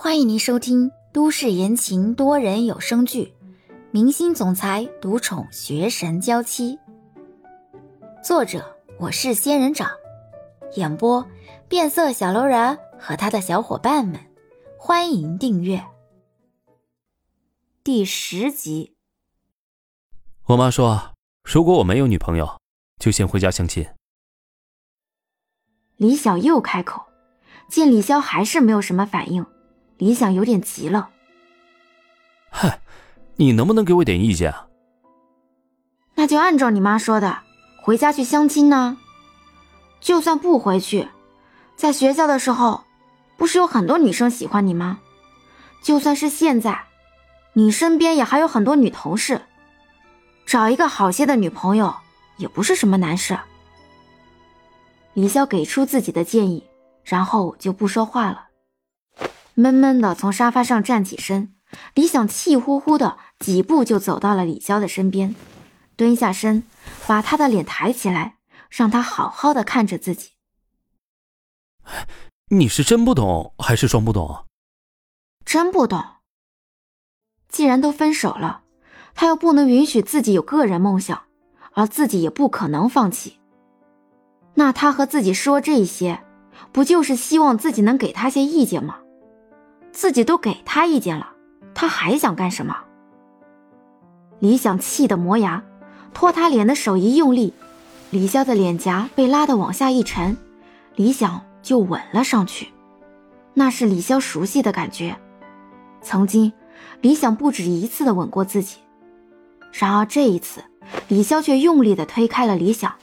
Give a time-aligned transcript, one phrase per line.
[0.00, 3.34] 欢迎您收听都市言情多人有声剧
[3.90, 6.76] 《明星总裁独宠学神娇妻》，
[8.22, 9.90] 作者我是仙人掌，
[10.76, 11.26] 演播
[11.68, 14.20] 变色小楼人和他的小伙伴们。
[14.78, 15.84] 欢迎订阅
[17.82, 18.94] 第十集。
[20.44, 21.10] 我妈说，
[21.42, 22.60] 如果我没有女朋友，
[23.00, 23.84] 就先回家相亲。
[25.96, 27.02] 李想又开口，
[27.68, 29.44] 见李潇还是没有什么反应。
[29.98, 31.10] 李想有点急了。
[32.50, 32.80] 嗨，
[33.36, 34.66] 你能不能给我点意见啊？
[36.14, 37.40] 那就按照你妈说的，
[37.82, 38.96] 回家去相亲呢。
[40.00, 41.08] 就算不回去，
[41.76, 42.84] 在学校的时候，
[43.36, 45.00] 不是有很多女生喜欢你吗？
[45.82, 46.84] 就算是现在，
[47.52, 49.42] 你身边也还有很多女同事，
[50.46, 51.94] 找一个好些的女朋友
[52.36, 53.38] 也不是什么难事。
[55.14, 56.64] 李潇给出自己的建议，
[57.04, 58.47] 然后就不说话了。
[59.58, 61.52] 闷闷的从沙发上站起身，
[61.92, 65.34] 李想气呼呼的几步就走到了李潇的身边，
[65.96, 66.62] 蹲下身，
[67.08, 68.36] 把他的脸抬起来，
[68.70, 70.30] 让他好好的看着自己。
[72.50, 74.44] 你是真不懂还是装不懂？
[75.44, 76.04] 真不懂。
[77.48, 78.62] 既然都分手了，
[79.12, 81.24] 他又不能允许自己有个人梦想，
[81.72, 83.40] 而自己也不可能放弃。
[84.54, 86.22] 那他和自己说这些，
[86.70, 89.00] 不就是希望自己能给他些意见吗？
[89.92, 91.32] 自己都给他意见了，
[91.74, 92.76] 他还想干什么？
[94.38, 95.62] 李想气得磨牙，
[96.14, 97.52] 托他脸的手一用力，
[98.10, 100.36] 李潇的脸颊被拉得往下一沉，
[100.94, 102.68] 李想就吻了上去。
[103.54, 105.16] 那是李潇熟悉的感觉，
[106.00, 106.52] 曾经
[107.00, 108.76] 李想不止一次的吻过自己，
[109.72, 110.62] 然而这一次，
[111.08, 112.94] 李潇却用力的推开了李想。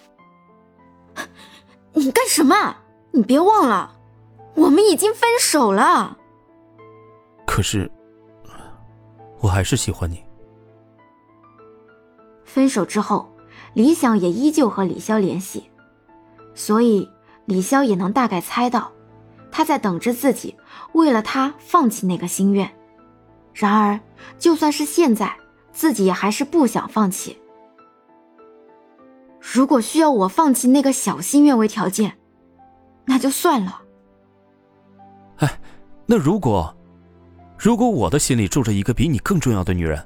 [1.94, 2.78] 你干什么？
[3.12, 3.98] 你别忘了，
[4.56, 6.18] 我们已经分手了。
[7.56, 7.90] 可是，
[9.40, 10.22] 我还是喜欢你。
[12.44, 13.34] 分手之后，
[13.74, 15.72] 李想也依旧和李潇联系，
[16.54, 17.10] 所以
[17.46, 18.92] 李潇也能大概猜到，
[19.54, 20.54] 他在等着自己
[20.92, 22.70] 为了他放弃那个心愿。
[23.54, 23.98] 然而，
[24.38, 25.34] 就算是现在，
[25.72, 27.42] 自己也还是不想放弃。
[29.40, 32.18] 如果需要我放弃那个小心愿为条件，
[33.06, 33.82] 那就算了。
[35.38, 35.58] 哎，
[36.06, 36.76] 那如果……
[37.58, 40.06] 如果我的心里住着一个比你更重要的女人，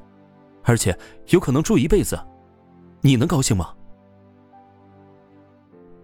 [0.64, 2.20] 而且有可能住一辈子，
[3.02, 3.74] 你能高兴吗？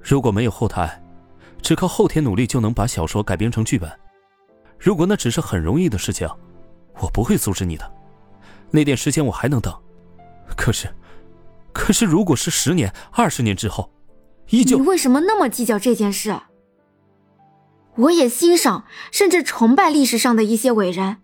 [0.02, 1.02] 如果没有后台，
[1.62, 3.92] 只靠后天努力就能把小说改编成剧本，
[4.80, 6.28] 如果那只是很容易的事情，
[7.00, 7.94] 我不会阻止你的。
[8.72, 9.74] 那点时间我还能等。
[10.58, 10.88] 可是，
[11.74, 13.92] 可是如果是十年、二十年之后，
[14.50, 14.78] 依旧……
[14.78, 16.36] 你为什么那么计较这件事？
[17.96, 21.18] 我也欣赏甚至崇拜历史上的一些伟人。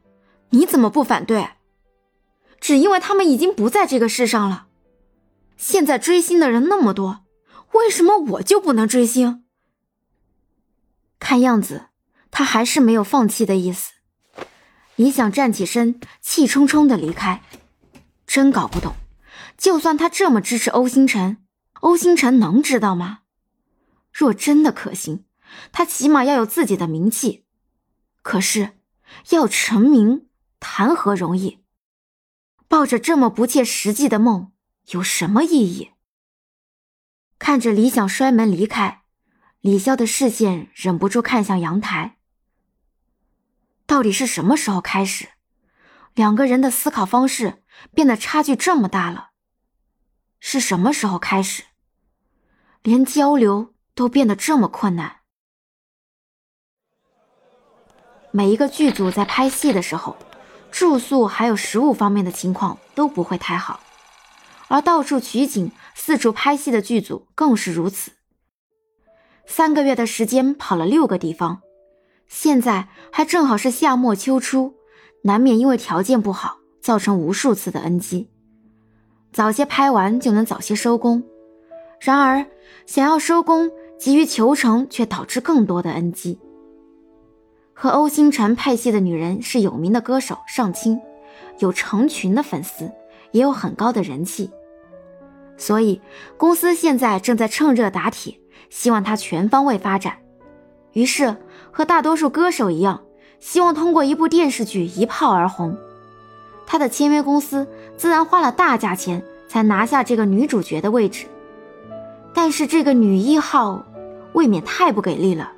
[0.52, 1.50] 你怎么不反对？
[2.60, 4.68] 只因为他们已经不在这个世上了。
[5.58, 7.26] 现在追星的人那么多，
[7.74, 9.44] 为什么我就不能追星？
[11.20, 11.88] 看样子
[12.30, 13.94] 他还是没有放弃的意思。
[14.98, 17.42] 你想站起身，气冲冲的离开。
[18.28, 18.94] 真搞不懂，
[19.58, 21.38] 就算他这么支持欧星辰，
[21.82, 23.20] 欧星辰能知道吗？
[24.12, 25.26] 若真的可行，
[25.72, 27.46] 他起码要有自己的名气。
[28.22, 28.72] 可是
[29.30, 30.28] 要成名。
[30.74, 31.66] 谈何容易？
[32.70, 34.54] 抱着这么不切实际的梦
[34.92, 35.92] 有什么意义？
[37.38, 39.04] 看着李想摔门离开，
[39.60, 42.16] 李潇的视线忍不住看向阳台。
[43.86, 45.28] 到底是什么时候开始，
[46.14, 49.32] 两个人的思考方式变得差距这么大了？
[50.40, 51.66] 是什么时候开始，
[52.82, 55.18] 连交流都变得这么困难？
[58.32, 60.16] 每一个剧组在拍戏的时候。
[60.72, 63.82] 住宿还有食物方面的情况都不会太好，
[64.68, 68.12] 而到处取景、四处拍戏的剧组更是如此。
[69.46, 71.62] 三个月的时间跑了六个地方，
[72.28, 74.76] 现在还正好是夏末秋初，
[75.24, 78.30] 难免因为条件不好造成无数次的 NG。
[79.34, 81.24] 早些拍完就能早些收工，
[82.00, 82.46] 然而
[82.86, 83.70] 想要收工
[84.00, 86.40] 急于求成，却导致更多的 NG。
[87.82, 91.02] 和欧星辰配戏的女人是有名的歌手尚青，
[91.58, 92.92] 有成群的粉丝，
[93.32, 94.52] 也有很高的人气，
[95.58, 96.00] 所以
[96.38, 98.40] 公司现在正在趁热打铁，
[98.70, 100.18] 希望她全方位发展。
[100.94, 101.36] 于是
[101.72, 103.02] 和大多数歌手一样，
[103.40, 105.76] 希望通过一部电视剧一炮而红。
[106.68, 107.68] 他的签约公司
[107.98, 111.26] 自然花了大价钱才拿下这个女主角的位置，
[112.32, 113.84] 但是这个女一号
[114.34, 115.54] 未免太不给力了。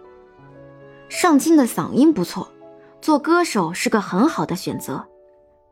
[1.15, 2.51] 尚青的嗓音不错，
[2.99, 5.07] 做歌手是个很好的选择。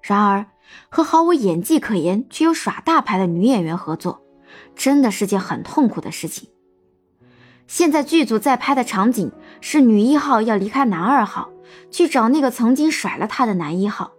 [0.03, 0.45] 然而，
[0.87, 4.21] 和毫无演技可言却又耍大牌的女演员合作，
[4.75, 6.47] 真的是件很痛苦的事情。
[7.65, 11.49] 现在剧组在拍的场景是女一号要离开男二号，
[11.89, 14.11] 去找那个曾经甩了她的男一号。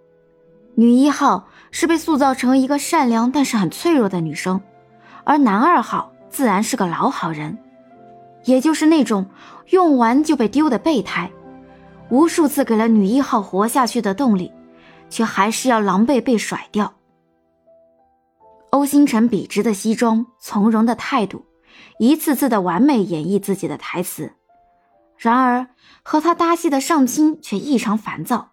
[0.74, 4.60] 女一号是被塑造成一个善良但是很脆弱的女生，
[5.22, 7.56] 而男二号自然是个老好人，
[8.44, 9.28] 也就是那种
[9.70, 11.30] 用完就被丢的备胎，
[12.10, 14.52] 无数次给了女一号活下去的动力，
[15.08, 16.94] 却还是要狼狈被甩掉。
[18.70, 21.46] 欧星辰笔直的西装，从容的态度，
[21.98, 24.34] 一次次的完美演绎自己的台词，
[25.16, 25.68] 然而
[26.02, 28.52] 和他搭戏的尚青却异常烦躁。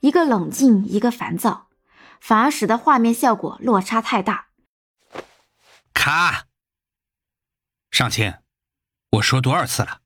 [0.00, 1.68] 一个冷静，一个烦躁，
[2.18, 4.46] 反而使得画面效果落差太大。
[5.94, 6.46] 卡，
[7.90, 8.34] 尚卿，
[9.12, 10.00] 我说多少次了，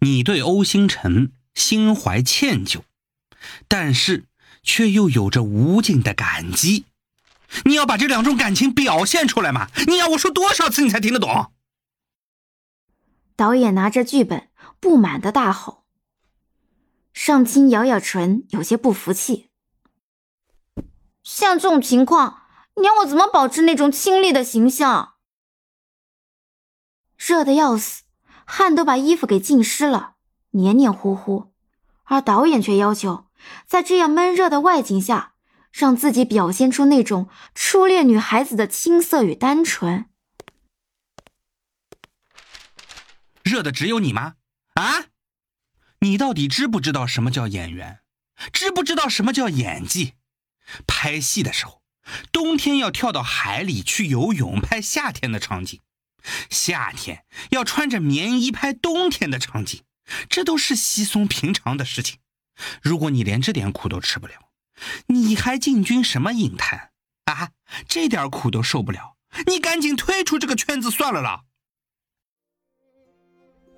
[0.00, 2.82] 你对欧星辰心怀歉疚，
[3.66, 4.26] 但是
[4.62, 6.84] 却又有着无尽的感激，
[7.64, 9.68] 你要把这两种感情表现出来嘛？
[9.88, 11.52] 你要我说多少次你才听得懂？
[13.34, 14.48] 导演拿着剧本，
[14.78, 15.84] 不满的大吼。
[17.12, 19.50] 尚青咬咬唇，有些不服气。
[21.24, 22.42] 像这种情况，
[22.76, 25.14] 你让我怎么保持那种清丽的形象？
[27.16, 28.04] 热的要死，
[28.50, 30.14] 汗都把衣服给浸湿了，
[30.52, 31.52] 黏黏糊糊。
[32.04, 33.26] 而导演却要求，
[33.66, 35.34] 在这样闷热的外景下，
[35.70, 40.06] 让自己表现出那种初恋女孩子的青涩与单纯。
[43.42, 44.36] 热的只有你吗？
[44.74, 45.04] 啊？
[46.00, 48.00] 你到底知不知道什么叫演员？
[48.50, 50.14] 知不知道什么叫演技？
[50.86, 51.82] 拍戏的时候，
[52.32, 55.80] 冬天要跳到海里去游泳拍夏天的场景，
[56.50, 59.82] 夏天要穿着棉衣拍冬天的场景，
[60.28, 62.18] 这都是稀松平常的事情。
[62.82, 64.34] 如果你连这点苦都吃不了，
[65.06, 66.90] 你还进军什么影坛
[67.24, 67.50] 啊？
[67.88, 69.16] 这点苦都受不了，
[69.46, 71.42] 你赶紧退出这个圈子算了啦！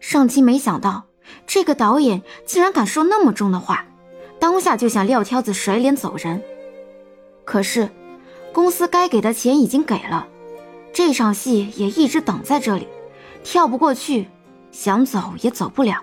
[0.00, 1.06] 上期没想到。
[1.46, 3.86] 这个导演竟然敢说那么重的话，
[4.40, 6.42] 当下就想撂挑子甩脸走人。
[7.44, 7.88] 可是，
[8.52, 10.26] 公司该给的钱已经给了，
[10.92, 12.86] 这场戏也一直等在这里，
[13.42, 14.28] 跳不过去，
[14.72, 16.02] 想走也走不了。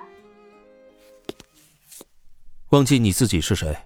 [2.70, 3.78] 忘记你自己是谁，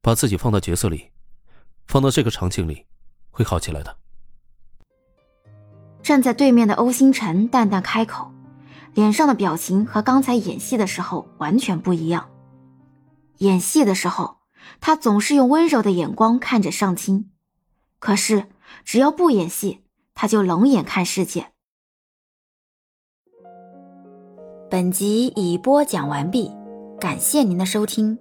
[0.00, 1.10] 把自己放到角色里，
[1.86, 2.86] 放到这个场景里，
[3.30, 3.96] 会好起来的。
[6.02, 8.32] 站在对面的欧星辰淡淡开口。
[8.94, 12.28] 脸上的表情和刚才演戏的时候完全不一样。
[13.38, 14.36] 演戏的时候，
[14.82, 17.30] 他总是用温柔的眼光看着尚青，
[17.98, 18.48] 可是
[18.84, 19.81] 只要不演戏，
[20.14, 21.52] 他就冷眼看世界。
[24.70, 26.50] 本集已播讲完毕，
[26.98, 28.18] 感谢您的收听。